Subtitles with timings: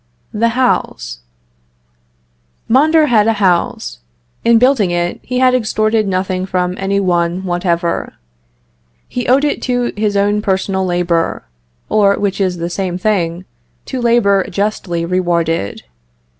[0.33, 1.19] THE HOUSE.
[2.67, 3.99] Mondor had a house.
[4.43, 8.13] In building it, he had extorted nothing from any one whatever.
[9.07, 11.43] He owed it to his own personal labor,
[11.87, 13.45] or, which is the same thing,
[13.85, 15.83] to labor justly rewarded.